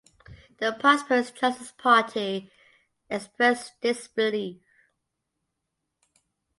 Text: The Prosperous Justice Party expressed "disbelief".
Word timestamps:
The 0.57 0.75
Prosperous 0.79 1.29
Justice 1.29 1.73
Party 1.73 2.49
expressed 3.07 3.79
"disbelief". 3.81 4.59